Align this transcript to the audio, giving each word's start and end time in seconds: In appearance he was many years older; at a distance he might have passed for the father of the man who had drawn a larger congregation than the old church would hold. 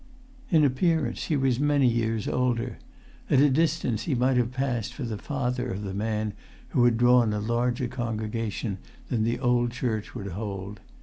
In 0.49 0.63
appearance 0.63 1.25
he 1.25 1.37
was 1.37 1.59
many 1.59 1.87
years 1.87 2.27
older; 2.27 2.79
at 3.29 3.39
a 3.39 3.51
distance 3.51 4.05
he 4.05 4.15
might 4.15 4.35
have 4.35 4.51
passed 4.51 4.95
for 4.95 5.03
the 5.03 5.15
father 5.19 5.71
of 5.71 5.83
the 5.83 5.93
man 5.93 6.33
who 6.69 6.85
had 6.85 6.97
drawn 6.97 7.33
a 7.33 7.39
larger 7.39 7.87
congregation 7.87 8.79
than 9.09 9.23
the 9.25 9.37
old 9.37 9.69
church 9.71 10.15
would 10.15 10.29
hold. 10.29 10.79